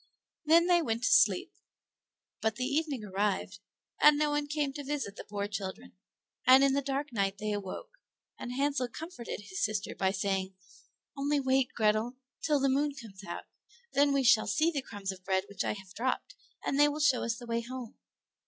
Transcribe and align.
Then 0.45 0.65
they 0.65 0.81
went 0.81 1.03
to 1.03 1.11
sleep; 1.11 1.53
but 2.41 2.55
the 2.55 2.63
evening 2.65 3.03
arrived, 3.03 3.59
and 4.01 4.17
no 4.17 4.31
one 4.31 4.47
came 4.47 4.73
to 4.73 4.83
visit 4.83 5.15
the 5.15 5.23
poor 5.23 5.47
children, 5.47 5.93
and 6.47 6.63
in 6.63 6.73
the 6.73 6.81
dark 6.81 7.13
night 7.13 7.37
they 7.37 7.51
awoke, 7.53 7.91
and 8.39 8.51
Hansel 8.53 8.87
comforted 8.87 9.41
his 9.41 9.63
sister 9.63 9.93
by 9.93 10.09
saying, 10.09 10.55
"Only 11.15 11.39
wait, 11.39 11.69
Grethel, 11.75 12.15
till 12.41 12.59
the 12.59 12.67
moon 12.67 12.95
comes 12.99 13.23
out, 13.23 13.43
then 13.93 14.11
we 14.11 14.23
shall 14.23 14.47
see 14.47 14.71
the 14.71 14.81
crumbs 14.81 15.11
of 15.11 15.23
bread 15.23 15.43
which 15.47 15.63
I 15.63 15.73
have 15.73 15.93
dropped, 15.93 16.33
and 16.65 16.79
they 16.79 16.87
will 16.87 16.99
show 16.99 17.21
us 17.21 17.35
the 17.37 17.45
way 17.45 17.61
home." 17.61 17.99